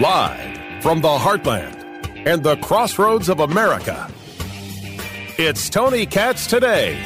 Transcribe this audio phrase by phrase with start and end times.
[0.00, 1.76] Live from the heartland
[2.26, 4.10] and the crossroads of America,
[5.36, 6.98] it's Tony Katz today.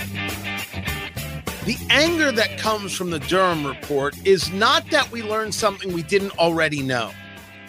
[1.65, 6.05] The anger that comes from the Durham report is not that we learned something we
[6.05, 7.11] didn't already know.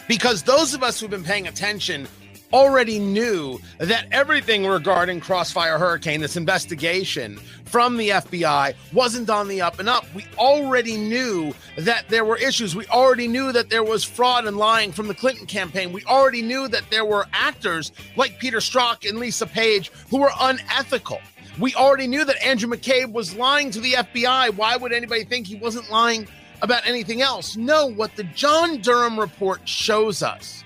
[0.06, 2.06] Because those of us who've been paying attention
[2.52, 9.60] already knew that everything regarding Crossfire Hurricane, this investigation from the FBI, wasn't on the
[9.60, 10.04] up and up.
[10.14, 12.76] We already knew that there were issues.
[12.76, 15.92] We already knew that there was fraud and lying from the Clinton campaign.
[15.92, 20.32] We already knew that there were actors like Peter Strzok and Lisa Page who were
[20.40, 21.20] unethical.
[21.58, 24.54] We already knew that Andrew McCabe was lying to the FBI.
[24.56, 26.28] Why would anybody think he wasn't lying
[26.60, 27.56] about anything else?
[27.56, 30.64] No, what the John Durham report shows us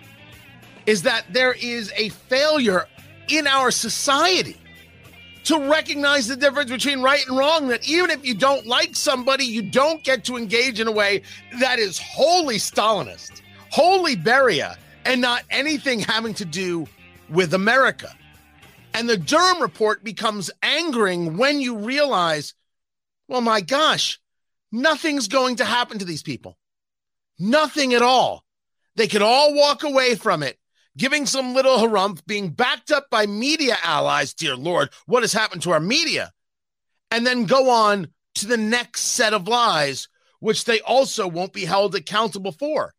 [0.90, 2.84] is that there is a failure
[3.28, 4.56] in our society
[5.44, 7.68] to recognize the difference between right and wrong.
[7.68, 11.22] That even if you don't like somebody, you don't get to engage in a way
[11.60, 16.88] that is wholly Stalinist, wholly Beria, and not anything having to do
[17.28, 18.12] with America.
[18.92, 22.52] And the Durham report becomes angering when you realize,
[23.28, 24.18] well, my gosh,
[24.72, 26.58] nothing's going to happen to these people.
[27.38, 28.44] Nothing at all.
[28.96, 30.56] They could all walk away from it
[30.96, 34.34] giving some little harumph, being backed up by media allies.
[34.34, 36.32] Dear Lord, what has happened to our media?
[37.10, 41.64] And then go on to the next set of lies, which they also won't be
[41.64, 42.94] held accountable for.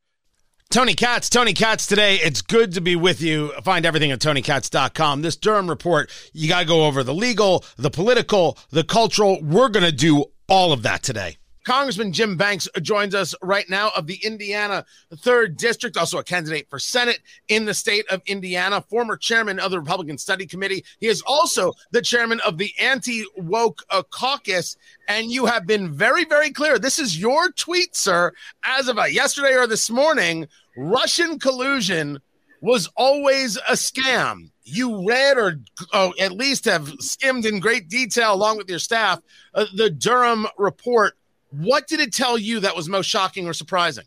[0.70, 2.16] Tony Katz, Tony Katz today.
[2.16, 3.52] It's good to be with you.
[3.62, 5.22] Find everything at tonykatz.com.
[5.22, 9.42] This Durham report, you got to go over the legal, the political, the cultural.
[9.42, 11.38] We're going to do all of that today.
[11.64, 16.68] Congressman Jim Banks joins us right now of the Indiana 3rd District, also a candidate
[16.70, 20.84] for Senate in the state of Indiana, former chairman of the Republican Study Committee.
[21.00, 24.76] He is also the chairman of the Anti Woke uh, Caucus.
[25.08, 26.80] And you have been very, very clear.
[26.80, 28.32] This is your tweet, sir,
[28.64, 30.48] as of uh, yesterday or this morning.
[30.76, 32.20] Russian collusion
[32.62, 34.50] was always a scam.
[34.64, 35.60] You read or
[35.94, 39.20] oh, at least have skimmed in great detail, along with your staff,
[39.54, 41.16] uh, the Durham report
[41.52, 44.06] what did it tell you that was most shocking or surprising?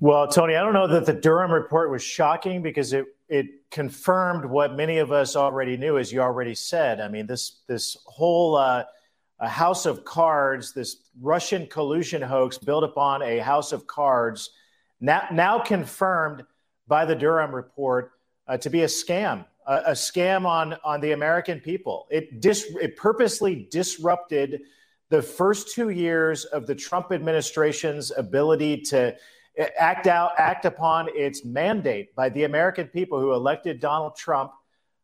[0.00, 4.44] Well, Tony, I don't know that the Durham report was shocking because it it confirmed
[4.44, 7.00] what many of us already knew, as you already said.
[7.00, 8.84] I mean, this this whole uh,
[9.40, 14.50] house of cards, this Russian collusion hoax built upon a house of cards,
[15.00, 16.42] now now confirmed
[16.88, 18.12] by the Durham report
[18.48, 22.06] uh, to be a scam, a, a scam on on the American people.
[22.10, 24.62] It dis it purposely disrupted
[25.12, 29.14] the first two years of the Trump administration's ability to
[29.78, 34.52] act out, act upon its mandate by the American people who elected Donald Trump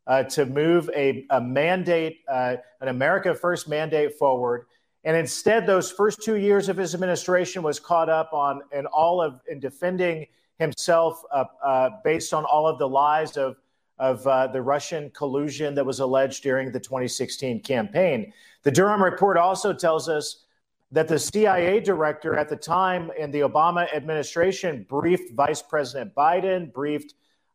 [0.07, 4.65] uh, to move a, a mandate, uh, an America First mandate forward.
[5.05, 9.21] And instead, those first two years of his administration was caught up on and all
[9.21, 10.27] of in defending
[10.59, 13.57] himself uh, uh based on all of the lies of
[13.99, 18.33] of uh, the Russian collusion that was alleged during the 2016 campaign.
[18.63, 20.45] The Durham report also tells us
[20.91, 26.73] that the CIA director at the time in the Obama administration briefed Vice President Biden,
[26.73, 27.15] briefed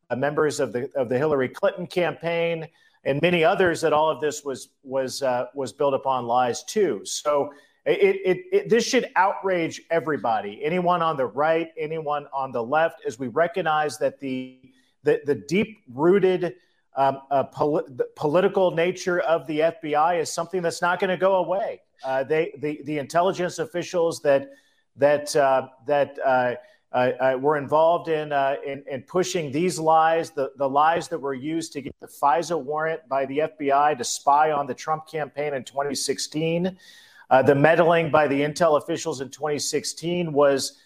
[0.10, 2.68] uh, members of the of the Hillary Clinton campaign,
[3.06, 7.02] and many others that all of this was was uh, was built upon lies too.
[7.06, 7.54] So.
[7.86, 13.02] It, it, it, this should outrage everybody, anyone on the right, anyone on the left,
[13.06, 14.73] as we recognize that the
[15.04, 16.56] the, the deep rooted
[16.96, 21.36] um, uh, pol- political nature of the FBI is something that's not going to go
[21.38, 21.82] away.
[22.04, 24.52] Uh, they, the, the intelligence officials that
[24.96, 26.56] that uh, that uh,
[26.92, 28.32] uh, uh, were involved in,
[28.64, 32.62] in, in pushing these lies, the the lies that were used to get the FISA
[32.62, 36.78] warrant by the FBI to spy on the Trump campaign in 2016,
[37.46, 40.78] the meddling by the intel officials in 2016 was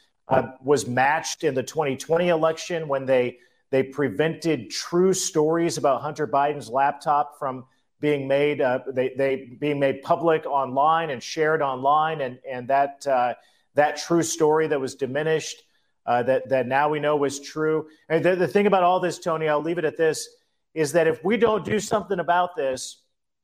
[0.63, 3.39] was matched in the 2020 election when they
[3.69, 7.66] they prevented true stories about Hunter Biden's laptop from
[8.00, 13.05] being made uh, they, they being made public online and shared online, and and that
[13.07, 13.33] uh,
[13.73, 15.64] that true story that was diminished
[16.05, 17.87] uh, that that now we know was true.
[18.09, 20.29] And the, the thing about all this, Tony, I'll leave it at this:
[20.73, 23.02] is that if we don't do something about this,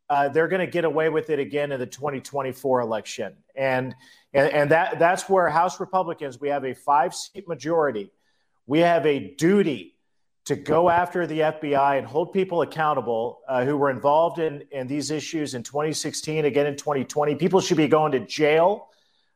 [0.10, 3.96] uh, they're going to get away with it again in the 2024 election, and
[4.34, 8.12] and, and that that's where House Republicans we have a five seat majority.
[8.66, 9.93] We have a duty
[10.46, 14.88] to go after the FBI and hold people accountable uh, who were involved in, in
[14.88, 17.36] these issues in 2016, again in 2020.
[17.36, 18.90] People should be going to jail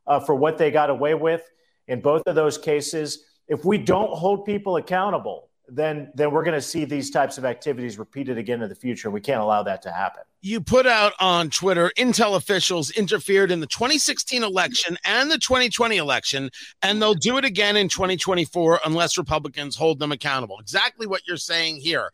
[0.05, 1.49] uh, for what they got away with
[1.87, 3.23] in both of those cases.
[3.47, 7.45] If we don't hold people accountable, then then we're going to see these types of
[7.45, 9.11] activities repeated again in the future.
[9.11, 10.23] We can't allow that to happen.
[10.41, 15.97] You put out on Twitter, Intel officials interfered in the 2016 election and the 2020
[15.97, 16.49] election,
[16.81, 20.59] and they'll do it again in 2024 unless Republicans hold them accountable.
[20.59, 22.11] Exactly what you're saying here.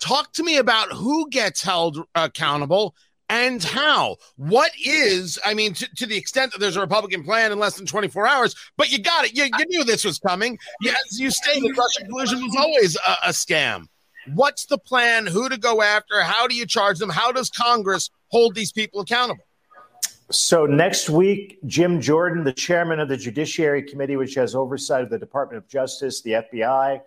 [0.00, 2.94] Talk to me about who gets held uh, accountable
[3.28, 4.16] and how.
[4.36, 7.76] What is, I mean, to, to, the extent that there's a Republican plan in less
[7.76, 9.36] than 24 hours, but you got it.
[9.36, 10.58] You, you knew this was coming.
[10.80, 13.86] Yes, you stated, the Russian collusion was always a, a scam.
[14.34, 15.26] What's the plan?
[15.26, 16.20] Who to go after?
[16.22, 17.10] How do you charge them?
[17.10, 19.44] How does Congress hold these people accountable?
[20.30, 25.10] So next week, Jim Jordan, the chairman of the Judiciary Committee, which has oversight of
[25.10, 27.00] the Department of Justice, the FBI,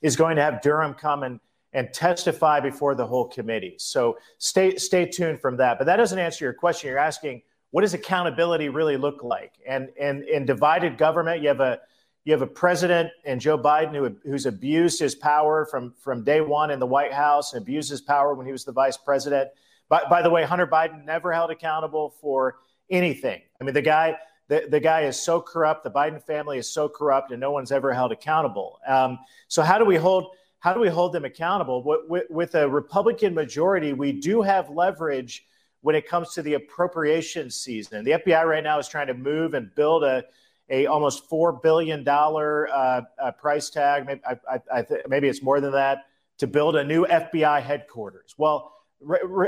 [0.00, 1.38] is going to have Durham come and
[1.72, 3.74] and testify before the whole committee.
[3.78, 5.78] So stay stay tuned from that.
[5.78, 6.88] But that doesn't answer your question.
[6.88, 9.54] You're asking what does accountability really look like?
[9.66, 11.80] And and in divided government, you have a
[12.24, 16.40] you have a president and Joe Biden who, who's abused his power from from day
[16.40, 19.48] one in the White House and abused his power when he was the vice president.
[19.88, 22.56] By, by the way, Hunter Biden never held accountable for
[22.90, 23.40] anything.
[23.60, 24.16] I mean, the guy
[24.48, 25.82] the, the guy is so corrupt.
[25.82, 28.80] The Biden family is so corrupt, and no one's ever held accountable.
[28.86, 29.18] Um,
[29.48, 30.26] so how do we hold?
[30.62, 31.82] How do we hold them accountable?
[31.82, 35.44] With, with, a Republican majority, we do have leverage
[35.80, 38.04] when it comes to the appropriation season.
[38.04, 40.22] The FBI right now is trying to move and build a,
[40.70, 44.06] a almost four billion dollar uh, uh, price tag.
[44.06, 46.04] Maybe, I, I, th- maybe it's more than that
[46.38, 48.36] to build a new FBI headquarters.
[48.38, 48.72] Well,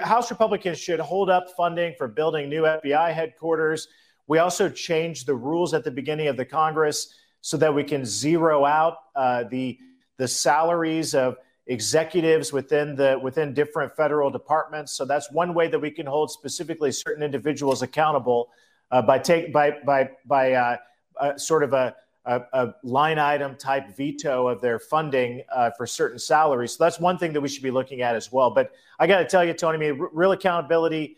[0.03, 3.87] House Republicans should hold up funding for building new FBI headquarters.
[4.27, 8.05] We also changed the rules at the beginning of the Congress so that we can
[8.05, 9.79] zero out uh, the
[10.17, 14.93] the salaries of executives within the within different federal departments.
[14.93, 18.51] So that's one way that we can hold specifically certain individuals accountable
[18.91, 20.77] uh, by take by by by uh,
[21.19, 21.95] uh, sort of a,
[22.27, 26.73] a, a, line item type veto of their funding uh, for certain salaries.
[26.73, 28.51] So that's one thing that we should be looking at as well.
[28.51, 31.17] But I got to tell you, Tony, I mean, r- real accountability.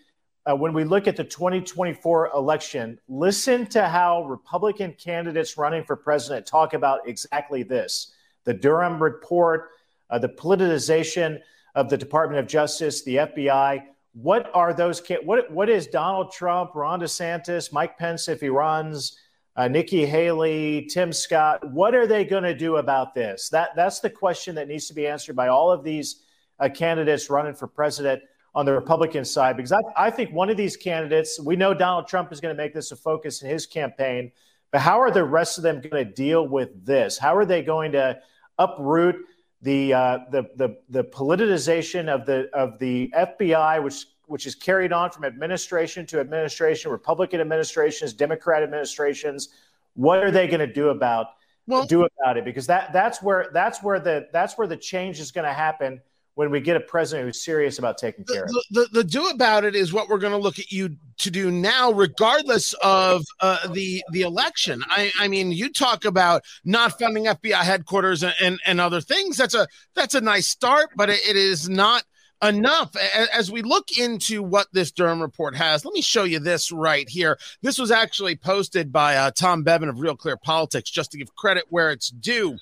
[0.49, 5.97] Uh, when we look at the 2024 election, listen to how Republican candidates running for
[5.97, 8.13] president talk about exactly this
[8.47, 9.69] the Durham report,
[10.09, 11.41] uh, the politicization
[11.75, 13.83] of the Department of Justice, the FBI.
[14.15, 15.03] What are those?
[15.25, 19.19] What what is Donald Trump, Ron DeSantis, Mike Pence if he runs,
[19.57, 21.71] uh, Nikki Haley, Tim Scott?
[21.71, 23.51] What are they going to do about this?
[23.51, 26.23] That that's the question that needs to be answered by all of these
[26.59, 28.23] uh, candidates running for president
[28.55, 29.55] on the Republican side.
[29.57, 32.63] Because I, I think one of these candidates, we know Donald Trump is going to
[32.63, 34.33] make this a focus in his campaign.
[34.73, 37.19] But how are the rest of them going to deal with this?
[37.19, 38.19] How are they going to
[38.59, 39.17] uproot
[39.63, 44.93] the, uh, the, the, the politicization of the, of the FBI, which, which is carried
[44.93, 49.49] on from administration to administration, Republican administrations, Democrat administrations.
[49.95, 51.29] What are they going to do about
[51.67, 52.45] well, do about it?
[52.45, 56.01] Because that, that's where that's where the that's where the change is going to happen
[56.37, 58.65] when we get a president who's serious about taking care of it.
[58.71, 61.31] The, the, the, do about it is what we're going to look at you to
[61.31, 64.83] do now, regardless of uh, the the election.
[64.89, 69.39] I, I mean, you talk about not funding FBI headquarters and, and, and other things.
[69.39, 72.05] That's a that's a nice start, but it, it is not
[72.43, 72.95] enough.
[73.33, 77.09] As we look into what this Durham report has, let me show you this right
[77.09, 77.39] here.
[77.63, 81.35] This was actually posted by uh, Tom Bevan of Real Clear Politics, just to give
[81.35, 82.59] credit where it's due.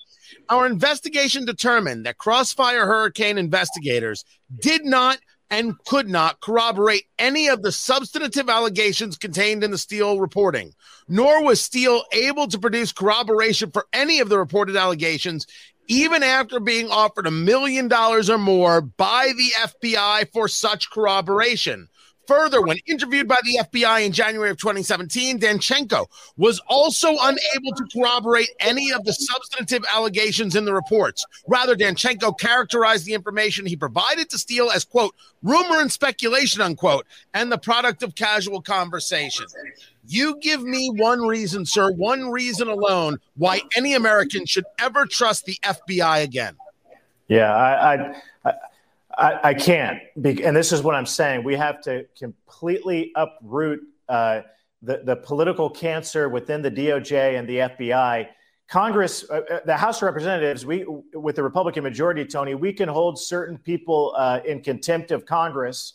[0.48, 4.24] Our investigation determined that Crossfire Hurricane investigators
[4.60, 5.18] did not
[5.50, 10.72] and could not corroborate any of the substantive allegations contained in the Steele reporting,
[11.08, 15.46] nor was Steele able to produce corroboration for any of the reported allegations,
[15.86, 21.88] even after being offered a million dollars or more by the FBI for such corroboration.
[22.26, 27.84] Further, when interviewed by the FBI in January of 2017, Danchenko was also unable to
[27.92, 31.24] corroborate any of the substantive allegations in the reports.
[31.46, 37.06] Rather, Danchenko characterized the information he provided to Steele as, quote, rumor and speculation, unquote,
[37.34, 39.46] and the product of casual conversation.
[40.06, 45.44] You give me one reason, sir, one reason alone why any American should ever trust
[45.44, 46.56] the FBI again.
[47.28, 48.22] Yeah, I, I,
[49.16, 49.98] I I, can't.
[50.16, 51.44] And this is what I'm saying.
[51.44, 54.42] We have to completely uproot uh,
[54.82, 58.28] the, the political cancer within the DOJ and the FBI.
[58.68, 62.88] Congress, uh, uh, the House of Representatives, we, with the Republican majority, Tony, we can
[62.88, 65.94] hold certain people uh, in contempt of Congress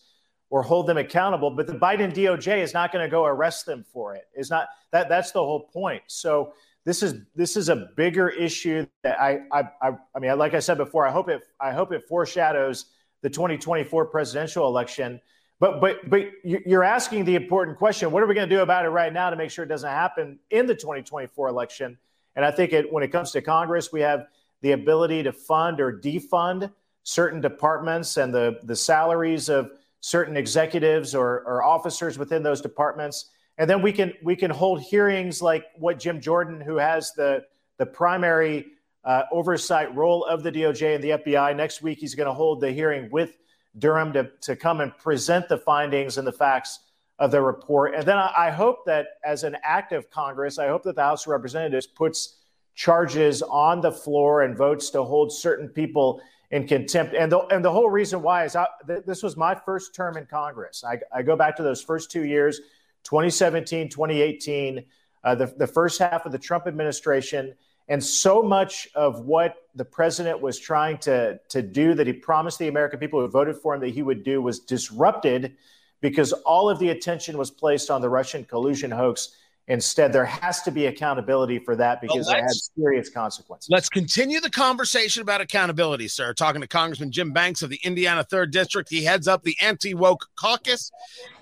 [0.51, 3.85] or hold them accountable, but the Biden DOJ is not going to go arrest them
[3.91, 4.25] for it.
[4.35, 6.01] Is not that that's the whole point.
[6.07, 6.53] So
[6.85, 10.59] this is this is a bigger issue that I I I, I mean, like I
[10.59, 12.85] said before, I hope it I hope it foreshadows
[13.21, 15.19] the 2024 presidential election.
[15.59, 18.85] But but but you're asking the important question: What are we going to do about
[18.85, 21.97] it right now to make sure it doesn't happen in the 2024 election?
[22.35, 24.27] And I think it, when it comes to Congress, we have
[24.61, 26.71] the ability to fund or defund
[27.03, 29.71] certain departments and the, the salaries of
[30.01, 33.31] certain executives or, or officers within those departments.
[33.57, 37.43] And then we can we can hold hearings like what Jim Jordan, who has the
[37.77, 38.67] the primary
[39.03, 42.62] uh, oversight role of the DOJ and the FBI, next week he's going to hold
[42.62, 43.34] the hearing with
[43.77, 46.79] Durham to, to come and present the findings and the facts
[47.18, 47.94] of the report.
[47.96, 51.03] And then I, I hope that as an act of Congress, I hope that the
[51.03, 52.38] House of Representatives puts
[52.75, 57.13] charges on the floor and votes to hold certain people in contempt.
[57.13, 60.18] And the, and the whole reason why is I, th- this was my first term
[60.18, 60.84] in Congress.
[60.84, 62.60] I, I, go back to those first two years,
[63.03, 64.84] 2017, 2018,
[65.24, 67.53] uh, the, the first half of the Trump administration.
[67.89, 72.60] And so much of what the president was trying to, to do that he promised
[72.60, 75.58] the American people who voted for him that he would do was disrupted
[76.00, 79.36] because all of the attention was placed on the Russian collusion hoax
[79.69, 83.69] Instead, there has to be accountability for that because it had serious consequences.
[83.69, 86.34] Let's continue the conversation about accountability, sir.
[86.34, 88.89] Talking to Congressman Jim Banks of the Indiana 3rd District.
[88.89, 90.89] He heads up the anti woke caucus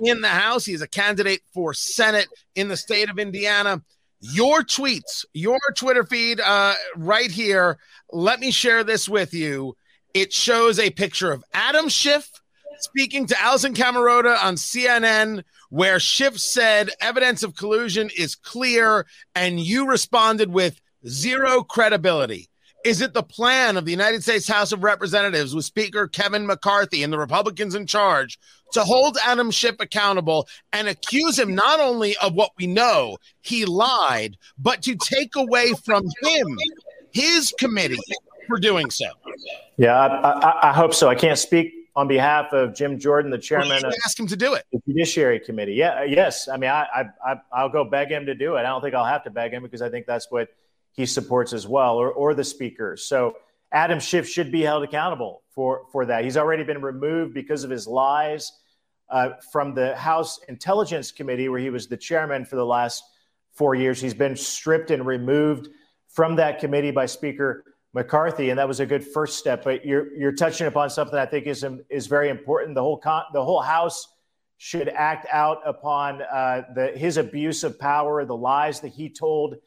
[0.01, 0.66] in the House.
[0.66, 3.82] He is a candidate for Senate in the state of Indiana.
[4.19, 7.77] Your tweets, your Twitter feed uh, right here.
[8.12, 9.75] Let me share this with you.
[10.13, 12.29] It shows a picture of Adam Schiff
[12.79, 19.05] speaking to Alisyn Camerota on CNN, where Schiff said evidence of collusion is clear,
[19.36, 22.50] and you responded with zero credibility.
[22.88, 27.03] Is it the plan of the United States House of Representatives with Speaker Kevin McCarthy
[27.03, 28.39] and the Republicans in charge
[28.72, 33.65] to hold Adam Schiff accountable and accuse him not only of what we know he
[33.65, 36.48] lied, but to take away from him
[37.12, 38.00] his committee
[38.48, 39.08] for doing so?
[39.75, 41.10] Yeah, I, I, I hope so.
[41.10, 44.38] I can't speak on behalf of Jim Jordan, the chairman well, of ask him to
[44.38, 44.63] do it.
[44.72, 45.74] The Judiciary Committee.
[45.74, 46.48] Yeah, yes.
[46.48, 48.60] I mean, I, I, I, will go beg him to do it.
[48.60, 50.48] I don't think I'll have to beg him because I think that's what
[50.98, 52.98] he supports as well, or, or the speaker.
[52.98, 53.36] So
[53.72, 56.24] Adam Schiff should be held accountable for, for that.
[56.24, 58.51] He's already been removed because of his lies
[59.10, 63.04] uh, from the House Intelligence Committee, where he was the chairman for the last
[63.54, 64.01] four years.
[64.01, 65.70] He's been stripped and removed
[66.10, 67.63] from that committee by Speaker
[67.94, 69.63] McCarthy, and that was a good first step.
[69.63, 72.75] But you're you're touching upon something I think is is very important.
[72.75, 74.13] The whole con- the whole House
[74.58, 79.58] should act out upon uh, the his abuse of power, the lies that he told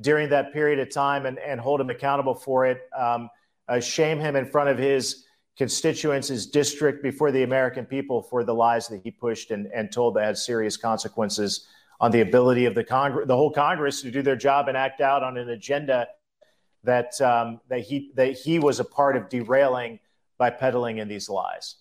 [0.00, 2.80] during that period of time, and and hold him accountable for it.
[2.96, 3.28] Um,
[3.68, 5.24] uh, shame him in front of his
[5.56, 9.92] constituents, his district, before the American people for the lies that he pushed and, and
[9.92, 11.68] told that had serious consequences
[12.00, 15.00] on the ability of the Congress, the whole Congress, to do their job and act
[15.00, 16.08] out on an agenda
[16.82, 20.00] that um, that he that he was a part of derailing
[20.38, 21.76] by peddling in these lies.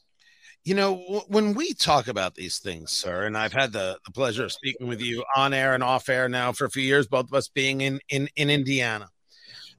[0.65, 4.11] You know, w- when we talk about these things, sir, and I've had the, the
[4.11, 7.07] pleasure of speaking with you on air and off air now for a few years,
[7.07, 9.09] both of us being in in, in Indiana.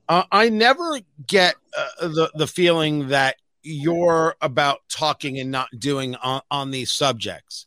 [0.08, 6.16] Uh, I never get uh, the the feeling that you're about talking and not doing
[6.16, 7.66] on, on these subjects,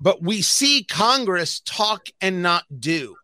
[0.00, 3.16] but we see Congress talk and not do.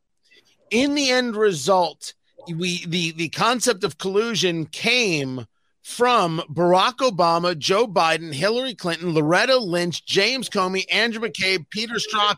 [0.71, 2.15] In the end result,
[2.49, 5.47] we the the concept of collusion came
[5.83, 12.37] from Barack Obama, Joe Biden, Hillary Clinton, Loretta Lynch, James Comey, Andrew McCabe, Peter Strzok,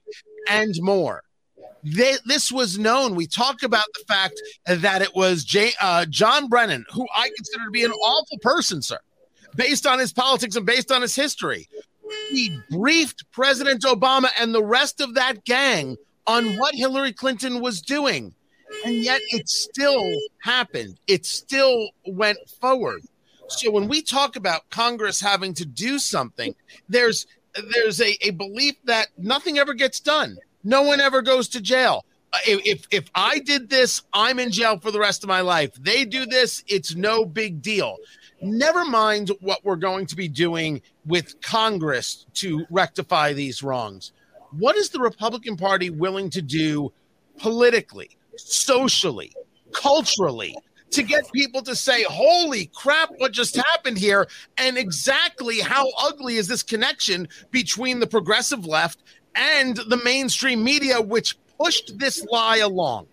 [0.49, 1.23] and more.
[1.83, 3.15] This was known.
[3.15, 7.65] We talk about the fact that it was J, uh, John Brennan, who I consider
[7.67, 8.99] to be an awful person, sir,
[9.55, 11.69] based on his politics and based on his history.
[12.31, 15.97] He briefed President Obama and the rest of that gang
[16.27, 18.35] on what Hillary Clinton was doing
[18.85, 20.05] and yet it still
[20.43, 20.99] happened.
[21.07, 23.03] It still went forward.
[23.59, 26.55] So when we talk about Congress having to do something,
[26.89, 27.27] there's
[27.73, 30.39] there's a, a belief that nothing ever gets done.
[30.65, 32.05] No one ever goes to jail.
[32.33, 35.73] Uh, if if I did this, I'm in jail for the rest of my life.
[35.75, 37.97] They do this, it's no big deal.
[38.43, 44.13] Never mind what we're going to be doing with Congress to rectify these wrongs.
[44.51, 46.93] What is the Republican Party willing to do
[47.39, 48.17] politically?
[48.37, 49.33] socially,
[49.73, 50.57] culturally,
[50.95, 54.27] to get people to say, holy crap, what just happened here?
[54.57, 59.03] And exactly how ugly is this connection between the progressive left
[59.35, 63.07] and the mainstream media, which pushed this lie along?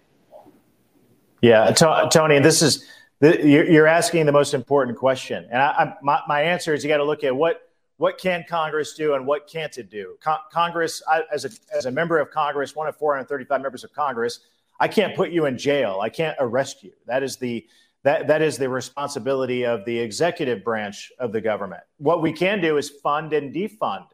[1.41, 2.85] Yeah, Tony, this is
[3.21, 7.03] you're asking the most important question, and I, my, my answer is you got to
[7.03, 10.17] look at what what can Congress do and what can't it do.
[10.23, 13.93] Con- Congress, I, as a as a member of Congress, one of 435 members of
[13.93, 14.39] Congress,
[14.81, 16.00] I can't put you in jail.
[16.01, 16.91] I can't arrest you.
[17.05, 17.67] That is the
[18.03, 21.83] that that is the responsibility of the executive branch of the government.
[21.97, 24.07] What we can do is fund and defund.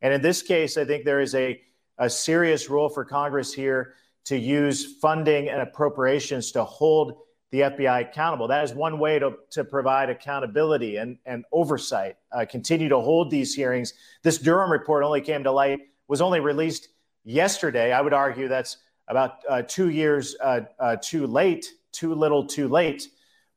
[0.00, 1.60] And in this case, I think there is a,
[1.98, 3.92] a serious role for Congress here
[4.24, 7.18] to use funding and appropriations to hold
[7.50, 8.48] the FBI accountable.
[8.48, 12.16] That is one way to, to provide accountability and, and oversight.
[12.32, 13.92] Uh, continue to hold these hearings.
[14.22, 16.88] This Durham report only came to light, was only released
[17.24, 17.92] yesterday.
[17.92, 18.78] I would argue that's
[19.08, 23.08] about uh, two years uh, uh too late, too little too late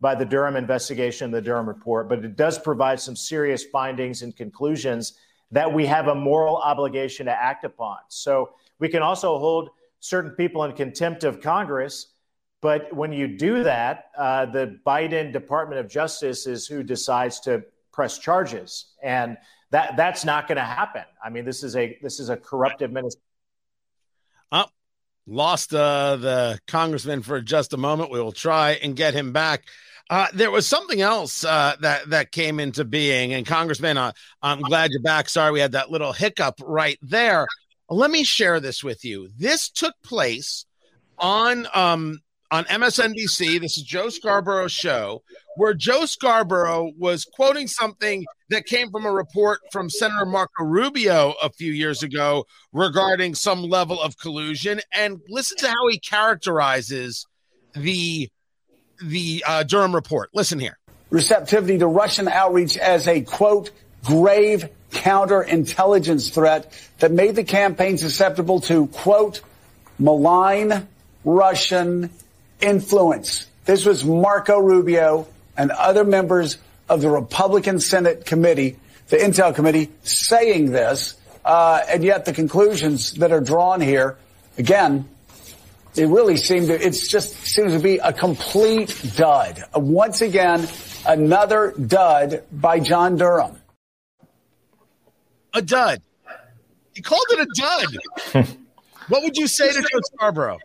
[0.02, 4.36] by the Durham investigation, the Durham report, but it does provide some serious findings and
[4.36, 5.14] conclusions
[5.52, 7.98] that we have a moral obligation to act upon.
[8.08, 12.14] So we can also hold certain people in contempt of Congress
[12.62, 17.64] but when you do that, uh, the Biden Department of Justice is who decides to
[17.92, 19.38] press charges, and
[19.72, 21.04] that that's not going to happen.
[21.24, 23.24] I mean, this is a this is a corrupt administration.
[24.52, 24.66] Oh,
[25.30, 28.12] lost uh, the congressman for just a moment.
[28.12, 29.64] We will try and get him back.
[30.10, 34.60] Uh, there was something else uh, that that came into being, and Congressman, uh, I'm
[34.62, 35.30] glad you're back.
[35.30, 37.46] Sorry, we had that little hiccup right there.
[37.90, 39.30] Let me share this with you.
[39.38, 40.66] This took place
[41.20, 42.22] on um,
[42.52, 43.62] on MSNBC.
[43.62, 45.24] This is Joe Scarborough's show,
[45.56, 51.36] where Joe Scarborough was quoting something that came from a report from Senator Marco Rubio
[51.42, 54.82] a few years ago regarding some level of collusion.
[54.94, 57.28] And listen to how he characterizes
[57.74, 58.30] the
[59.02, 60.30] the uh, Durham report.
[60.34, 60.78] Listen here.
[61.10, 63.72] Receptivity to Russian outreach as a quote
[64.04, 69.42] grave counterintelligence threat that made the campaign susceptible to quote
[70.00, 70.88] malign
[71.24, 72.10] Russian
[72.62, 73.46] influence.
[73.66, 78.78] This was Marco Rubio and other members of the Republican Senate committee,
[79.10, 81.16] the Intel committee, saying this.
[81.46, 84.18] Uh, and yet the conclusions that are drawn here,
[84.58, 85.08] again,
[85.96, 89.64] it really seem to, it just seems to be a complete dud.
[89.76, 90.68] Once again,
[91.08, 93.60] another dud by John Durham.
[95.54, 96.02] A dud.
[96.94, 97.48] He called it a
[98.34, 98.48] dud.
[99.08, 100.60] what would you say to Joe Scarborough?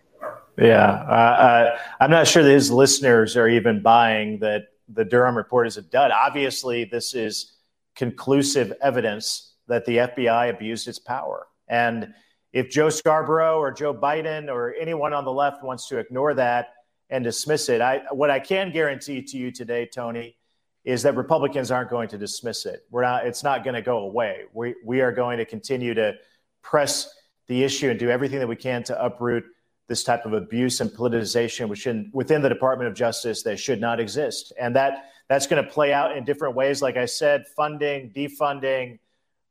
[0.56, 5.37] Yeah, uh, uh, I'm not sure that his listeners are even buying that the Durham
[5.37, 6.12] report is a dud.
[6.12, 7.56] Obviously, this is
[7.96, 11.46] conclusive evidence that the FBI abused its power.
[11.68, 12.12] And
[12.52, 16.75] if Joe Scarborough or Joe Biden or anyone on the left wants to ignore that
[17.11, 20.37] and dismiss it, I, what I can guarantee to you today, Tony,
[20.85, 22.85] is that Republicans aren't going to dismiss it.
[22.90, 23.26] We're not.
[23.26, 24.42] It's not going to go away.
[24.52, 26.14] We we are going to continue to
[26.62, 27.12] press
[27.46, 29.44] the issue and do everything that we can to uproot
[29.88, 34.01] this type of abuse and politicization within within the Department of Justice that should not
[34.01, 36.83] exist, and that that's going to play out in different ways.
[36.83, 38.99] Like I said, funding, defunding,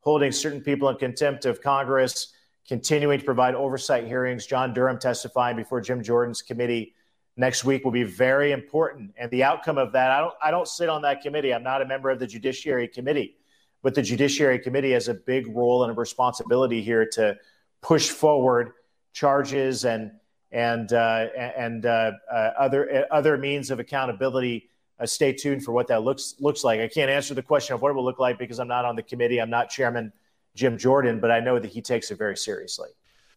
[0.01, 2.33] holding certain people in contempt of Congress,
[2.67, 4.45] continuing to provide oversight hearings.
[4.45, 6.93] John Durham testifying before Jim Jordan's committee
[7.35, 10.11] next week will be very important, and the outcome of that.
[10.11, 11.53] I don't I don't sit on that committee.
[11.53, 13.37] I'm not a member of the Judiciary Committee,
[13.83, 17.37] but the Judiciary Committee has a big role and a responsibility here to
[17.81, 18.71] push forward
[19.13, 20.11] charges and
[20.53, 24.69] and uh, and uh, uh, other other means of accountability.
[25.05, 26.79] stay tuned for what that looks looks like.
[26.79, 28.95] I can't answer the question of what it will look like because I'm not on
[28.95, 29.41] the committee.
[29.41, 30.13] I'm not Chairman
[30.55, 32.89] Jim Jordan, but I know that he takes it very seriously.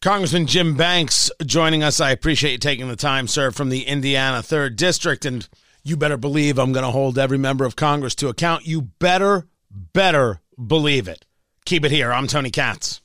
[0.02, 2.00] Congressman Jim Banks joining us.
[2.00, 5.24] I appreciate you taking the time, sir, from the Indiana 3rd District.
[5.24, 5.48] And
[5.82, 8.66] you better believe I'm going to hold every member of Congress to account.
[8.66, 11.24] You better, better believe it.
[11.64, 12.12] Keep it here.
[12.12, 13.00] I'm Tony Katz.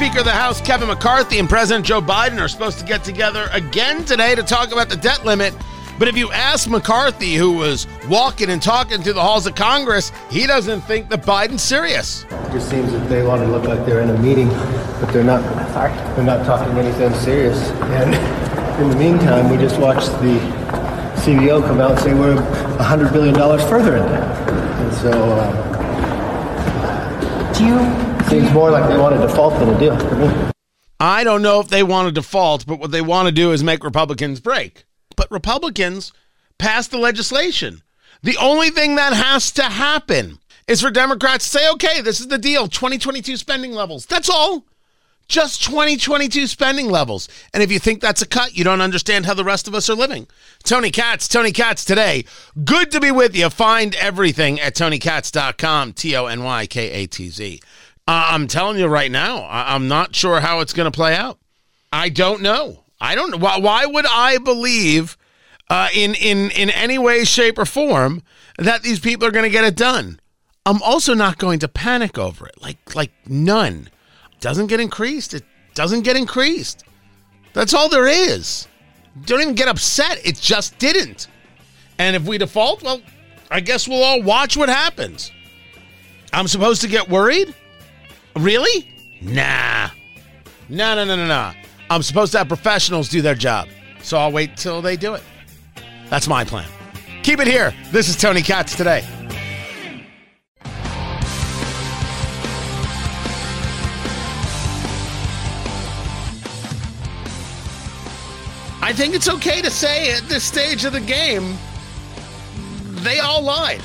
[0.00, 3.50] Speaker of the House Kevin McCarthy and President Joe Biden are supposed to get together
[3.52, 5.54] again today to talk about the debt limit.
[5.98, 10.10] But if you ask McCarthy, who was walking and talking through the halls of Congress,
[10.30, 12.24] he doesn't think that Biden's serious.
[12.24, 15.22] It just seems that they want to look like they're in a meeting, but they're
[15.22, 15.42] not.
[15.74, 15.92] Sorry.
[16.16, 17.68] They're not talking anything serious.
[17.68, 18.14] And
[18.80, 20.38] in the meantime, we just watched the
[21.20, 23.34] CBO come out and say we're $100 billion
[23.68, 24.48] further in debt.
[24.48, 25.10] And so.
[25.12, 25.66] Uh,
[27.52, 30.52] Do you Seems more like they want a default than a deal to me.
[31.00, 33.64] I don't know if they want a default, but what they want to do is
[33.64, 34.84] make Republicans break.
[35.16, 36.12] But Republicans
[36.56, 37.82] passed the legislation.
[38.22, 40.38] The only thing that has to happen
[40.68, 44.06] is for Democrats to say, okay, this is the deal 2022 spending levels.
[44.06, 44.64] That's all.
[45.26, 47.28] Just 2022 spending levels.
[47.52, 49.90] And if you think that's a cut, you don't understand how the rest of us
[49.90, 50.28] are living.
[50.62, 52.24] Tony Katz, Tony Katz today.
[52.64, 53.50] Good to be with you.
[53.50, 57.60] Find everything at tonykatz.com, T O N Y K A T Z.
[58.12, 61.38] I'm telling you right now, I- am not sure how it's going to play out.
[61.92, 62.84] I don't know.
[63.00, 63.38] I don't know.
[63.38, 65.16] Why, why would I believe
[65.68, 68.22] uh, in, in, in any way, shape, or form
[68.58, 70.20] that these people are going to get it done?
[70.66, 72.60] I'm also not going to panic over it.
[72.60, 73.88] Like, like none.
[74.40, 75.34] Doesn't get increased.
[75.34, 75.44] It
[75.74, 76.84] doesn't get increased.
[77.52, 78.68] That's all there is.
[79.24, 80.24] Don't even get upset.
[80.24, 81.28] It just didn't.
[81.98, 83.00] And if we default, well,
[83.50, 85.32] I guess we'll all watch what happens.
[86.32, 87.54] I'm supposed to get worried?
[88.36, 88.88] Really?
[89.20, 89.90] Nah.
[90.68, 91.52] No, no, no, no, no.
[91.90, 93.68] I'm supposed to have professionals do their job.
[94.02, 95.22] So I'll wait till they do it.
[96.08, 96.68] That's my plan.
[97.22, 97.74] Keep it here.
[97.90, 99.04] This is Tony Katz today.
[108.82, 111.56] I think it's okay to say at this stage of the game,
[113.04, 113.80] they all lied.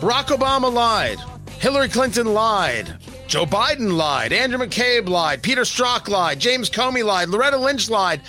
[0.00, 1.18] Barack Obama lied.
[1.60, 2.96] Hillary Clinton lied.
[3.26, 4.32] Joe Biden lied.
[4.32, 5.42] Andrew McCabe lied.
[5.42, 6.40] Peter Strzok lied.
[6.40, 7.28] James Comey lied.
[7.28, 8.22] Loretta Lynch lied.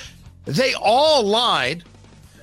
[0.44, 1.86] They all lied.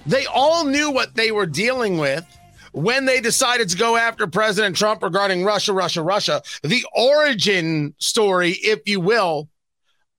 [0.07, 2.25] They all knew what they were dealing with
[2.73, 6.43] when they decided to go after President Trump regarding Russia, Russia, Russia.
[6.63, 9.51] The origin story, if you will,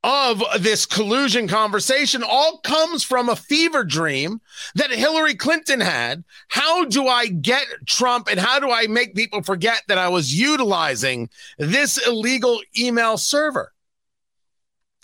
[0.04, 4.40] of this collusion conversation all comes from a fever dream
[4.76, 6.24] that Hillary Clinton had.
[6.48, 10.34] How do I get Trump and how do I make people forget that I was
[10.34, 13.74] utilizing this illegal email server?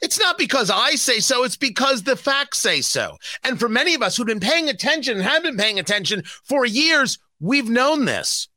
[0.01, 3.17] It's not because I say so, it's because the facts say so.
[3.43, 6.65] And for many of us who've been paying attention and have been paying attention for
[6.65, 8.47] years, we've known this.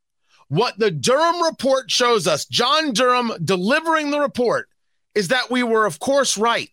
[0.47, 4.68] What the Durham report shows us, John Durham delivering the report,
[5.15, 6.69] is that we were, of course, right.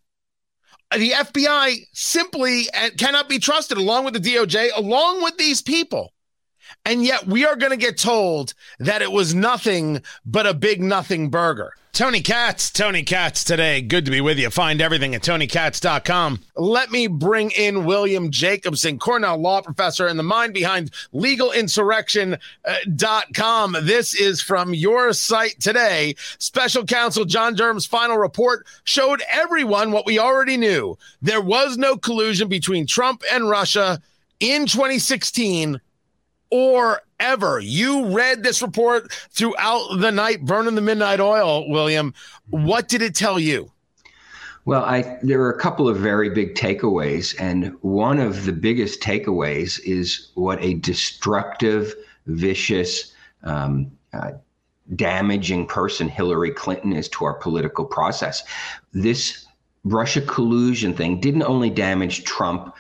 [0.96, 6.12] The FBI simply cannot be trusted, along with the DOJ, along with these people.
[6.85, 10.83] And yet we are going to get told that it was nothing but a big
[10.83, 11.72] nothing burger.
[11.96, 13.81] Tony Katz, Tony Katz today.
[13.81, 14.50] Good to be with you.
[14.50, 16.40] Find everything at tonykatz.com.
[16.55, 23.74] Let me bring in William Jacobson, Cornell law professor and the mind behind legalinsurrection.com.
[23.74, 26.16] Uh, this is from your site today.
[26.37, 30.98] Special counsel John Durham's final report showed everyone what we already knew.
[31.22, 34.02] There was no collusion between Trump and Russia
[34.38, 35.81] in 2016
[36.50, 37.61] or ever.
[37.61, 42.14] You read this report throughout the night, burning the midnight oil, William.
[42.50, 43.70] What did it tell you?
[44.64, 47.37] Well, I, there are a couple of very big takeaways.
[47.38, 51.94] And one of the biggest takeaways is what a destructive,
[52.26, 53.12] vicious,
[53.44, 54.32] um, uh,
[54.94, 58.42] damaging person Hillary Clinton is to our political process.
[58.92, 59.46] This
[59.85, 62.74] Russia collusion thing didn't only damage Trump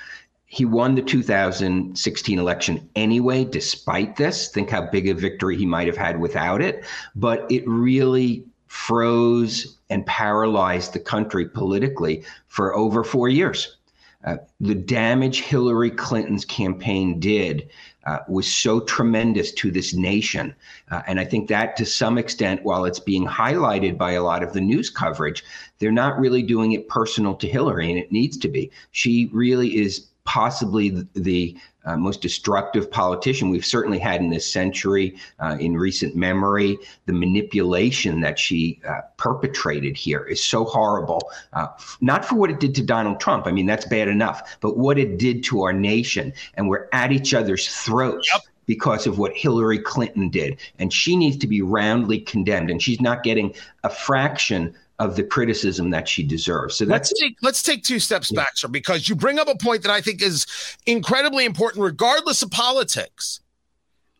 [0.56, 4.48] he won the 2016 election anyway, despite this.
[4.48, 6.82] Think how big a victory he might have had without it.
[7.14, 13.76] But it really froze and paralyzed the country politically for over four years.
[14.24, 17.68] Uh, the damage Hillary Clinton's campaign did
[18.06, 20.54] uh, was so tremendous to this nation.
[20.90, 24.42] Uh, and I think that to some extent, while it's being highlighted by a lot
[24.42, 25.44] of the news coverage,
[25.80, 28.70] they're not really doing it personal to Hillary, and it needs to be.
[28.90, 34.50] She really is possibly the, the uh, most destructive politician we've certainly had in this
[34.50, 36.76] century, uh, in recent memory.
[37.06, 41.68] The manipulation that she uh, perpetrated here is so horrible, uh,
[42.00, 43.46] not for what it did to Donald Trump.
[43.46, 46.32] I mean, that's bad enough, but what it did to our nation.
[46.54, 48.28] And we're at each other's throats.
[48.34, 50.58] Yep because of what Hillary Clinton did.
[50.80, 52.68] And she needs to be roundly condemned.
[52.68, 56.76] And she's not getting a fraction of the criticism that she deserves.
[56.76, 58.42] So let's take let's take two steps yeah.
[58.42, 60.46] back, sir, because you bring up a point that I think is
[60.86, 63.40] incredibly important, regardless of politics.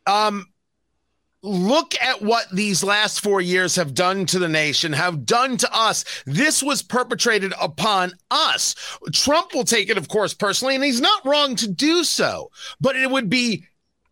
[0.07, 0.47] Um,
[1.43, 5.75] look at what these last four years have done to the nation, have done to
[5.75, 6.05] us.
[6.27, 8.75] This was perpetrated upon us.
[9.13, 12.97] Trump will take it, of course, personally, and he's not wrong to do so, but
[12.97, 13.65] it would be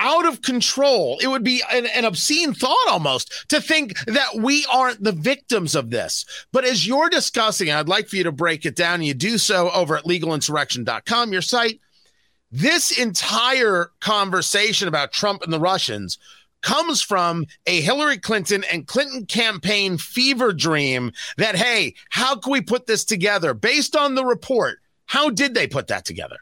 [0.04, 1.18] out of control.
[1.20, 5.74] It would be an, an, obscene thought almost to think that we aren't the victims
[5.74, 6.26] of this.
[6.52, 9.02] But as you're discussing, I'd like for you to break it down.
[9.02, 11.80] You do so over at legalinsurrection.com, your site.
[12.52, 16.18] This entire conversation about Trump and the Russians
[16.62, 22.60] comes from a Hillary Clinton and Clinton campaign fever dream that, hey, how can we
[22.60, 23.54] put this together?
[23.54, 26.36] Based on the report, how did they put that together?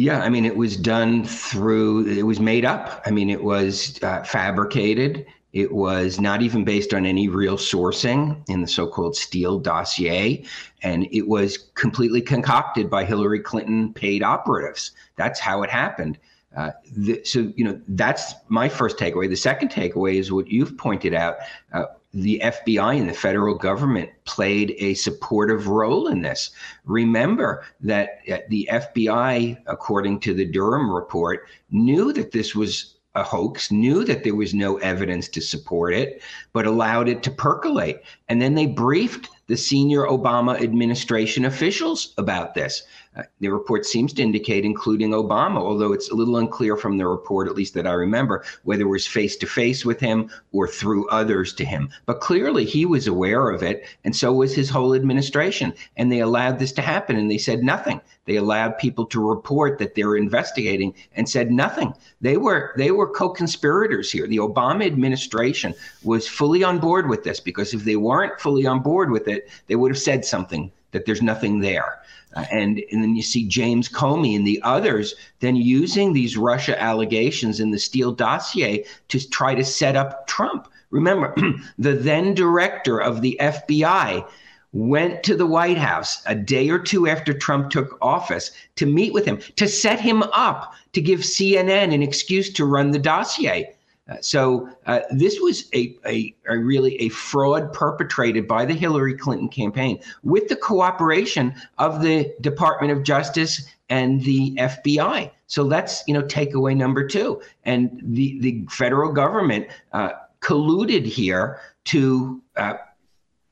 [0.00, 3.02] Yeah, I mean, it was done through, it was made up.
[3.04, 5.26] I mean, it was uh, fabricated.
[5.52, 10.42] It was not even based on any real sourcing in the so called Steele dossier.
[10.82, 14.92] And it was completely concocted by Hillary Clinton paid operatives.
[15.16, 16.16] That's how it happened.
[16.56, 19.28] Uh, the, so, you know, that's my first takeaway.
[19.28, 21.36] The second takeaway is what you've pointed out.
[21.74, 26.50] Uh, the FBI and the federal government played a supportive role in this.
[26.84, 33.22] Remember that uh, the FBI, according to the Durham report, knew that this was a
[33.22, 38.02] hoax, knew that there was no evidence to support it, but allowed it to percolate.
[38.28, 42.84] And then they briefed the senior Obama administration officials about this.
[43.16, 47.06] Uh, the report seems to indicate, including Obama, although it's a little unclear from the
[47.08, 50.68] report, at least that I remember, whether it was face to face with him or
[50.68, 51.90] through others to him.
[52.06, 55.74] But clearly he was aware of it, and so was his whole administration.
[55.96, 58.00] And they allowed this to happen, and they said nothing.
[58.26, 61.92] They allowed people to report that they're investigating and said nothing.
[62.20, 64.28] They were they were co-conspirators here.
[64.28, 68.80] The Obama administration was fully on board with this because if they weren't fully on
[68.80, 72.00] board with it, they would have said something that there's nothing there.
[72.34, 76.80] Uh, and, and then you see James Comey and the others then using these Russia
[76.80, 80.68] allegations in the Steele dossier to try to set up Trump.
[80.90, 81.34] Remember,
[81.78, 84.26] the then director of the FBI
[84.72, 89.12] went to the White House a day or two after Trump took office to meet
[89.12, 93.74] with him, to set him up, to give CNN an excuse to run the dossier.
[94.10, 99.14] Uh, so uh, this was a, a, a, really a fraud perpetrated by the Hillary
[99.14, 105.30] Clinton campaign with the cooperation of the Department of Justice and the FBI.
[105.46, 107.40] So that's you know takeaway number two.
[107.64, 112.74] And the the federal government uh, colluded here to uh,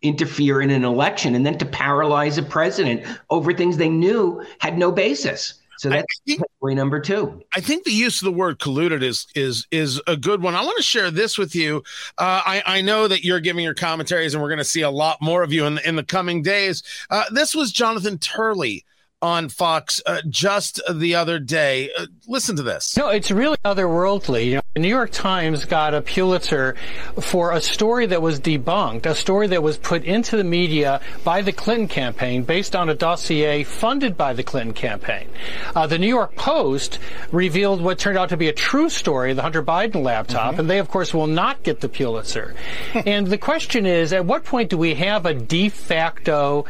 [0.03, 4.79] interfere in an election and then to paralyze a president over things they knew had
[4.79, 5.55] no basis.
[5.79, 7.43] So that's think, takeaway number two.
[7.55, 10.55] I think the use of the word colluded is is is a good one.
[10.55, 11.85] I want to share this with you.
[12.19, 14.91] Uh, I I know that you're giving your commentaries, and we're going to see a
[14.91, 16.83] lot more of you in the, in the coming days.
[17.11, 18.85] Uh, this was Jonathan Turley
[19.21, 21.91] on Fox uh, just the other day.
[21.99, 22.97] Uh, listen to this.
[22.97, 24.47] No, it's really otherworldly.
[24.47, 26.77] You know, the New York Times got a Pulitzer
[27.21, 31.43] for a story that was debunked, a story that was put into the media by
[31.43, 35.29] the Clinton campaign based on a dossier funded by the Clinton campaign.
[35.75, 37.01] Uh, the New York Post
[37.33, 40.61] revealed what turned out to be a true story, the Hunter Biden laptop, mm-hmm.
[40.61, 42.55] and they, of course, will not get the Pulitzer.
[42.95, 46.67] and the question is, at what point do we have a de facto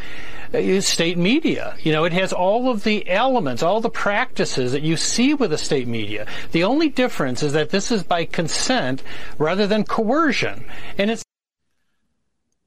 [0.54, 1.76] uh, state media.
[1.80, 5.50] You know, it has all of the elements, all the practices that you see with
[5.50, 6.26] the state media.
[6.52, 9.02] The only difference is that this is by consent
[9.38, 10.64] rather than coercion.
[10.96, 11.24] And it's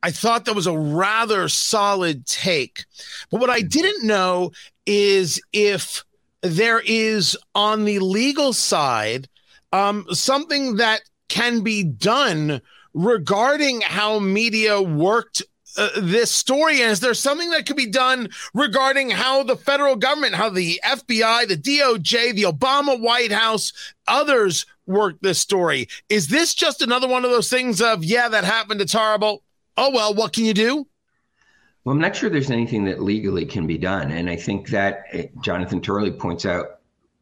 [0.04, 2.86] I thought that was a rather solid take.
[3.30, 4.52] But what I didn't know
[4.86, 6.04] is if
[6.42, 9.30] there is on the legal side
[9.72, 12.62] um, something that can be done
[12.94, 15.44] regarding how media worked
[15.78, 19.96] uh, this story and is there something that could be done regarding how the federal
[19.96, 23.72] government how the fbi the doj the obama white house
[24.08, 25.88] others work this story?
[26.10, 29.44] Is this just another one of those things of yeah that happened it's horrible?
[29.78, 30.88] Oh well what can you do?
[31.84, 35.06] Well i'm not sure there's anything that legally can be done and i think that
[35.14, 36.81] eh, jonathan turley points out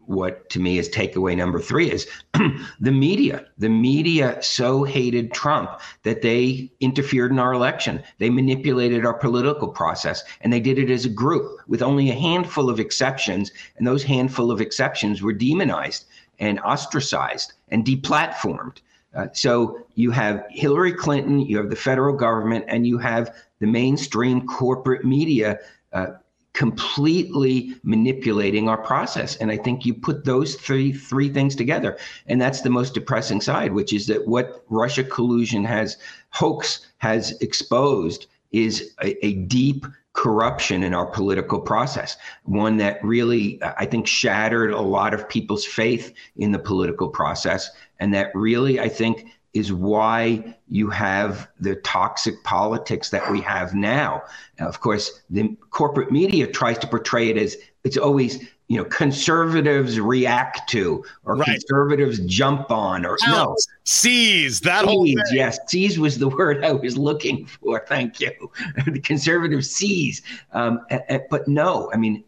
[0.10, 2.08] what to me is takeaway number three is
[2.80, 3.46] the media.
[3.60, 8.02] The media so hated Trump that they interfered in our election.
[8.18, 12.16] They manipulated our political process, and they did it as a group with only a
[12.16, 13.52] handful of exceptions.
[13.78, 16.06] And those handful of exceptions were demonized
[16.40, 18.78] and ostracized and deplatformed.
[19.14, 23.68] Uh, so you have Hillary Clinton, you have the federal government, and you have the
[23.68, 25.60] mainstream corporate media
[25.94, 26.08] uh,
[26.54, 29.36] completely manipulating our process.
[29.38, 31.98] And i think you put those three three things together.
[32.28, 35.98] And that's the most depressing side which is that what russia collusion has
[36.32, 43.60] hoax has exposed is a, a deep corruption in our political process one that really
[43.78, 48.80] i think shattered a lot of people's faith in the political process and that really
[48.80, 54.22] i think is why you have the toxic politics that we have now.
[54.60, 54.68] now.
[54.68, 60.00] Of course, the corporate media tries to portray it as it's always you know conservatives
[60.00, 61.46] react to or right.
[61.46, 65.18] conservatives jump on or no seize that whole thing.
[65.32, 68.32] yes seize was the word i was looking for thank you
[68.86, 70.22] the conservatives seize
[70.54, 70.86] um,
[71.32, 72.24] but no i mean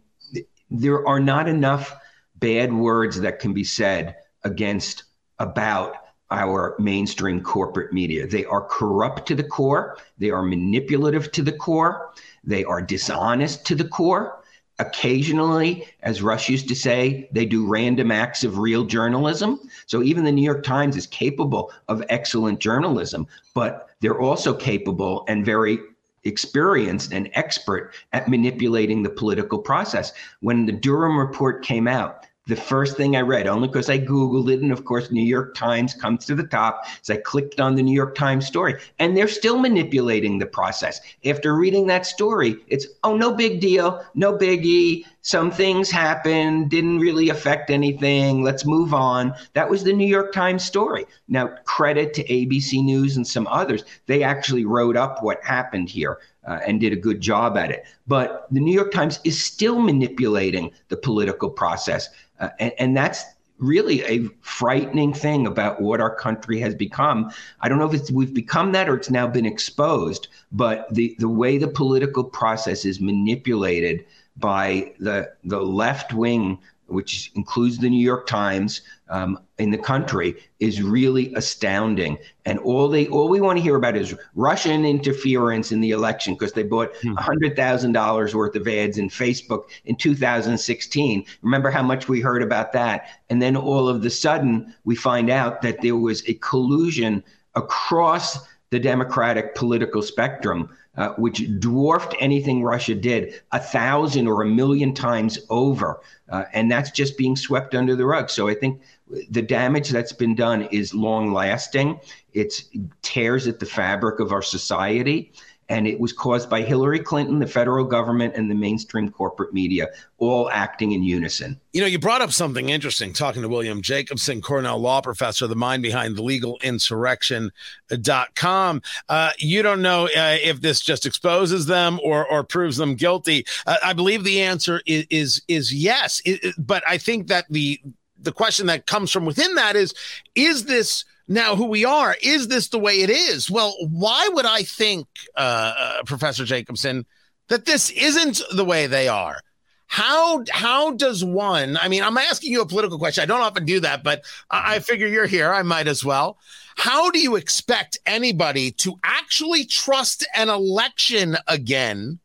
[0.71, 1.95] there are not enough
[2.37, 5.03] bad words that can be said against
[5.37, 5.95] about
[6.31, 8.25] our mainstream corporate media.
[8.25, 12.11] They are corrupt to the core, they are manipulative to the core,
[12.43, 14.37] they are dishonest to the core.
[14.79, 19.59] Occasionally, as Rush used to say, they do random acts of real journalism.
[19.85, 25.23] So even the New York Times is capable of excellent journalism, but they're also capable
[25.27, 25.77] and very
[26.23, 30.13] experienced and expert at manipulating the political process.
[30.39, 34.51] When the Durham report came out, the first thing I read, only because I Googled
[34.51, 34.61] it.
[34.61, 36.85] And of course, New York Times comes to the top.
[37.01, 41.01] So I clicked on the New York Times story, and they're still manipulating the process.
[41.25, 45.03] After reading that story, it's, oh, no big deal, no biggie.
[45.21, 48.43] Some things happened, didn't really affect anything.
[48.43, 49.33] Let's move on.
[49.53, 51.05] That was the New York Times story.
[51.27, 53.83] Now, credit to ABC News and some others.
[54.07, 56.19] They actually wrote up what happened here.
[56.47, 57.85] uh, and did a good job at it.
[58.07, 62.09] But the New York Times is still manipulating the political process.
[62.39, 63.23] Uh, and, and that's
[63.59, 67.31] really a frightening thing about what our country has become.
[67.61, 71.15] I don't know if it's we've become that or it's now been exposed, but the,
[71.19, 74.03] the way the political process is manipulated
[74.37, 76.59] by the the left wing
[76.91, 82.17] which includes the New York Times um, in the country, is really astounding.
[82.45, 86.33] And all they all we want to hear about is Russian interference in the election
[86.33, 87.13] because they bought hmm.
[87.15, 91.25] hundred thousand dollars worth of ads in Facebook in 2016.
[91.41, 93.07] Remember how much we heard about that?
[93.29, 97.23] And then all of the sudden we find out that there was a collusion
[97.55, 98.39] across
[98.69, 104.93] the Democratic political spectrum uh, which dwarfed anything Russia did a thousand or a million
[104.93, 106.01] times over.
[106.29, 108.29] Uh, and that's just being swept under the rug.
[108.29, 108.81] So I think
[109.29, 111.99] the damage that's been done is long lasting.
[112.33, 112.63] It
[113.01, 115.31] tears at the fabric of our society
[115.71, 119.87] and it was caused by Hillary Clinton, the federal government, and the mainstream corporate media,
[120.17, 121.57] all acting in unison.
[121.71, 125.55] You know, you brought up something interesting talking to William Jacobson, Cornell law professor, the
[125.55, 128.81] mind behind the legal insurrection.com.
[129.07, 133.45] Uh, you don't know uh, if this just exposes them or, or proves them guilty.
[133.65, 136.21] Uh, I believe the answer is, is, is yes.
[136.25, 137.79] It, but I think that the,
[138.19, 139.93] the question that comes from within that is,
[140.35, 142.15] is this now who we are.
[142.21, 143.49] Is this the way it is?
[143.49, 147.05] Well, why would I think, uh, uh, Professor Jacobson,
[147.49, 149.41] that this isn't the way they are?
[149.87, 151.75] How how does one?
[151.75, 153.23] I mean, I'm asking you a political question.
[153.23, 155.51] I don't often do that, but I, I figure you're here.
[155.51, 156.37] I might as well.
[156.77, 162.19] How do you expect anybody to actually trust an election again?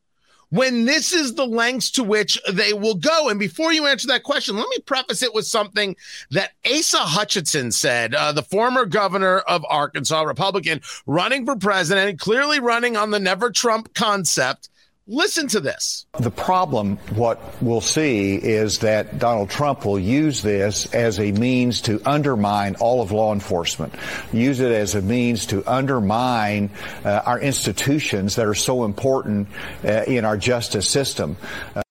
[0.56, 3.28] When this is the lengths to which they will go.
[3.28, 5.96] And before you answer that question, let me preface it with something
[6.30, 12.58] that Asa Hutchinson said, uh, the former governor of Arkansas, Republican, running for president, clearly
[12.58, 14.70] running on the never Trump concept.
[15.08, 16.04] Listen to this.
[16.18, 21.82] The problem, what we'll see, is that Donald Trump will use this as a means
[21.82, 23.94] to undermine all of law enforcement,
[24.32, 26.70] use it as a means to undermine
[27.04, 29.46] uh, our institutions that are so important
[29.84, 31.36] uh, in our justice system.
[31.76, 31.82] Uh,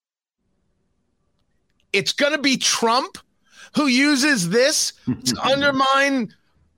[1.94, 3.18] it's going to be Trump
[3.76, 6.34] who uses this to undermine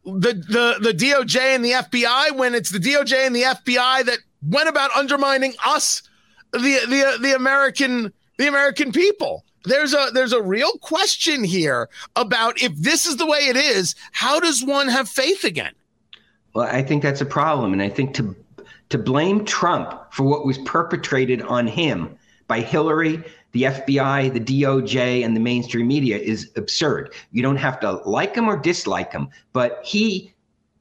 [0.06, 4.20] the, the, the DOJ and the FBI when it's the DOJ and the FBI that
[4.48, 6.04] went about undermining us
[6.58, 9.44] the the the American the American people.
[9.64, 13.96] There's a there's a real question here about if this is the way it is,
[14.12, 15.74] how does one have faith again?
[16.54, 18.36] Well, I think that's a problem, and I think to
[18.90, 22.18] to blame Trump for what was perpetrated on him
[22.48, 27.14] by Hillary, the FBI, the DOJ, and the mainstream media is absurd.
[27.32, 30.34] You don't have to like him or dislike him, but he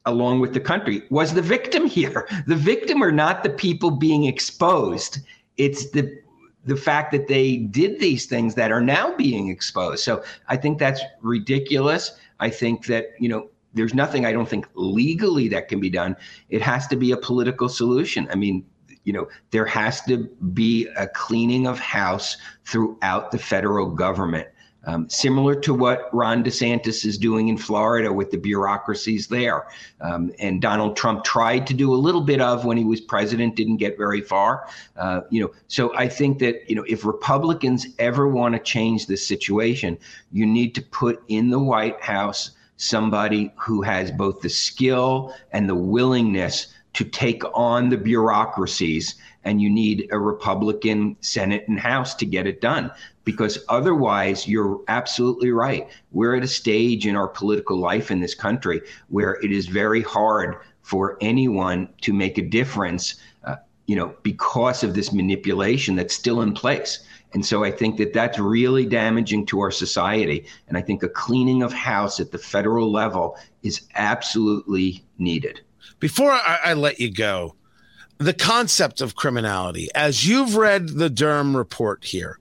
[0.06, 2.28] along with the country was the victim here.
[2.46, 5.18] The victim are not the people being exposed
[5.56, 6.20] it's the
[6.66, 10.02] the fact that they did these things that are now being exposed.
[10.02, 12.18] So I think that's ridiculous.
[12.40, 16.16] I think that, you know, there's nothing I don't think legally that can be done.
[16.48, 18.28] It has to be a political solution.
[18.32, 18.64] I mean,
[19.04, 24.48] you know, there has to be a cleaning of house throughout the federal government
[24.86, 29.66] um, similar to what Ron DeSantis is doing in Florida with the bureaucracies there.
[30.00, 33.56] Um, and Donald Trump tried to do a little bit of when he was president,
[33.56, 34.68] didn't get very far.
[34.96, 39.06] Uh, you know, so I think that you know if Republicans ever want to change
[39.06, 39.98] this situation,
[40.32, 45.68] you need to put in the White House somebody who has both the skill and
[45.68, 52.14] the willingness to take on the bureaucracies and you need a Republican Senate and House
[52.16, 52.90] to get it done
[53.26, 55.86] because otherwise you're absolutely right.
[56.12, 60.00] We're at a stage in our political life in this country where it is very
[60.00, 66.14] hard for anyone to make a difference uh, you know because of this manipulation that's
[66.14, 67.00] still in place.
[67.34, 70.46] And so i think that that's really damaging to our society.
[70.68, 75.60] And i think a cleaning of house at the federal level is absolutely needed.
[75.98, 77.56] Before I, I let you go
[78.18, 82.38] the concept of criminality as you've read the durham report here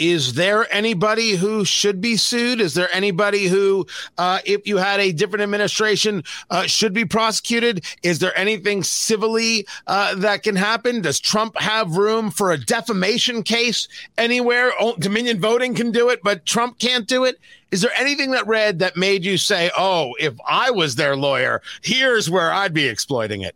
[0.00, 2.58] is there anybody who should be sued?
[2.58, 3.86] Is there anybody who,
[4.16, 7.84] uh, if you had a different administration, uh, should be prosecuted?
[8.02, 11.02] Is there anything civilly uh, that can happen?
[11.02, 14.72] Does Trump have room for a defamation case anywhere?
[14.80, 17.38] Oh, Dominion voting can do it, but Trump can't do it.
[17.70, 21.60] Is there anything that read that made you say, oh, if I was their lawyer,
[21.82, 23.54] here's where I'd be exploiting it?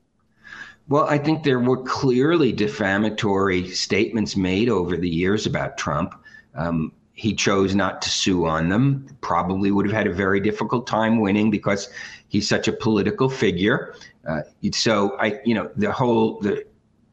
[0.91, 6.15] Well, I think there were clearly defamatory statements made over the years about Trump.
[6.55, 9.07] Um, he chose not to sue on them.
[9.21, 11.89] Probably would have had a very difficult time winning because
[12.29, 13.95] he's such a political figure.
[14.27, 14.41] Uh,
[14.73, 16.65] so I, you know, the whole the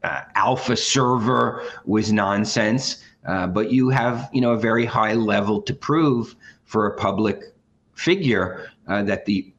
[0.04, 3.04] uh, Alfa server was nonsense.
[3.26, 7.44] Uh, but you have, you know, a very high level to prove for a public
[7.94, 9.51] figure uh, that the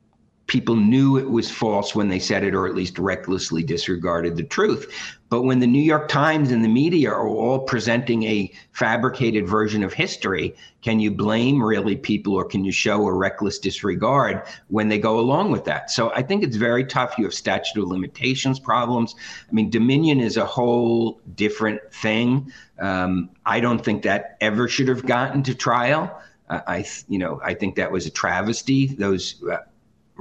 [0.52, 4.42] people knew it was false when they said it, or at least recklessly disregarded the
[4.42, 4.86] truth.
[5.30, 9.82] But when the New York Times and the media are all presenting a fabricated version
[9.82, 14.90] of history, can you blame really people or can you show a reckless disregard when
[14.90, 15.90] they go along with that?
[15.90, 17.14] So I think it's very tough.
[17.16, 19.14] You have statute of limitations problems.
[19.48, 22.52] I mean, Dominion is a whole different thing.
[22.78, 26.20] Um, I don't think that ever should have gotten to trial.
[26.50, 28.88] Uh, I, you know, I think that was a travesty.
[28.88, 29.56] Those uh,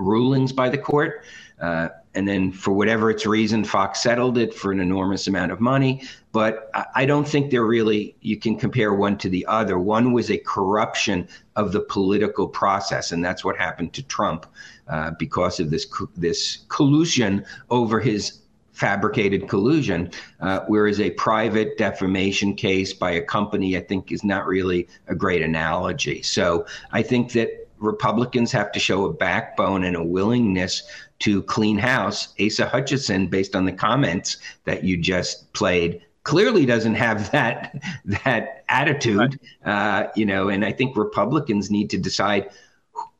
[0.02, 1.24] rulings by the court.
[1.60, 5.62] Uh, and then, for whatever its reason, Fox settled it for an enormous amount of
[5.62, 6.04] money.
[6.32, 9.78] But I don't think they're really, you can compare one to the other.
[9.78, 14.46] One was a corruption of the political process, and that's what happened to Trump
[14.88, 15.88] uh, because of this,
[16.18, 18.40] this collusion over his
[18.74, 24.48] fabricated collusion, uh, whereas a private defamation case by a company, I think, is not
[24.48, 26.24] really a great analogy.
[26.24, 30.84] So I think that Republicans have to show a backbone and a willingness
[31.20, 32.34] to clean house.
[32.40, 38.64] Asa Hutchinson, based on the comments that you just played, clearly doesn't have that that
[38.70, 39.40] attitude.
[39.66, 40.04] Right.
[40.06, 42.52] Uh, you know, and I think Republicans need to decide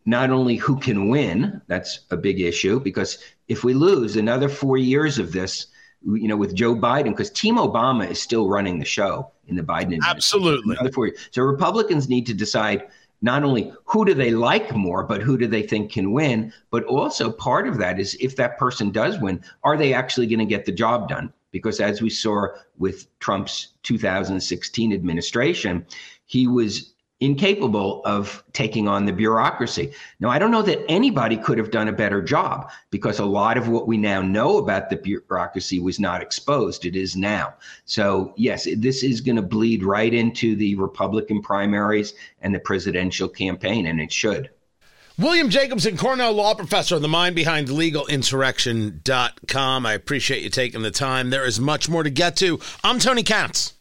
[0.06, 1.62] not only who can win.
[1.68, 5.68] That's a big issue because if we lose another four years of this,
[6.04, 9.62] you know, with Joe Biden, because Team Obama is still running the show in the
[9.62, 10.18] Biden administration.
[10.18, 10.76] Absolutely.
[10.76, 11.20] Another four years.
[11.32, 12.88] So Republicans need to decide
[13.22, 16.52] not only who do they like more, but who do they think can win?
[16.72, 20.40] But also part of that is if that person does win, are they actually going
[20.40, 21.32] to get the job done?
[21.52, 22.48] Because as we saw
[22.78, 25.86] with Trump's 2016 administration,
[26.26, 29.94] he was incapable of taking on the bureaucracy.
[30.20, 33.58] Now, I don't know that anybody could have done a better job because a lot
[33.58, 36.84] of what we now know about the bureaucracy was not exposed.
[36.84, 37.54] It is now.
[37.86, 43.30] So, yes, this is going to bleed right into the Republican primaries and the presidential
[43.30, 44.50] campaign, and it should.
[45.20, 49.86] William Jacobson, Cornell law professor, the mind behind legalinsurrection.com.
[49.86, 51.30] I appreciate you taking the time.
[51.30, 52.60] There is much more to get to.
[52.84, 53.74] I'm Tony Katz.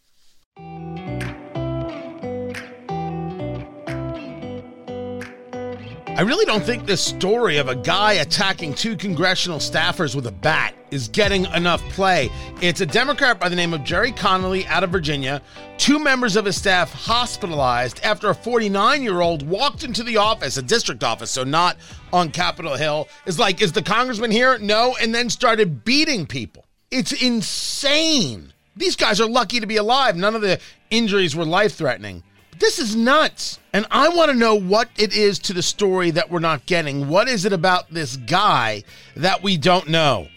[6.20, 10.30] I really don't think this story of a guy attacking two congressional staffers with a
[10.30, 12.28] bat is getting enough play.
[12.60, 15.40] It's a Democrat by the name of Gerry Connolly out of Virginia.
[15.78, 20.58] Two members of his staff hospitalized after a 49 year old walked into the office,
[20.58, 21.78] a district office, so not
[22.12, 23.08] on Capitol Hill.
[23.24, 24.58] Is like, is the congressman here?
[24.58, 24.94] No.
[25.00, 26.66] And then started beating people.
[26.90, 28.52] It's insane.
[28.76, 30.16] These guys are lucky to be alive.
[30.16, 30.60] None of the
[30.90, 32.22] injuries were life threatening.
[32.61, 33.58] This is nuts.
[33.72, 37.08] And I want to know what it is to the story that we're not getting.
[37.08, 38.84] What is it about this guy
[39.16, 40.28] that we don't know?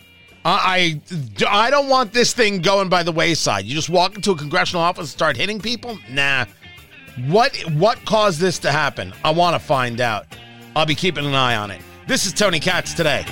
[0.45, 1.01] I,
[1.47, 3.65] I don't want this thing going by the wayside.
[3.65, 5.97] You just walk into a congressional office and start hitting people?
[6.09, 6.45] Nah.
[7.28, 9.13] What what caused this to happen?
[9.24, 10.26] I want to find out.
[10.76, 11.82] I'll be keeping an eye on it.
[12.07, 13.26] This is Tony Katz today.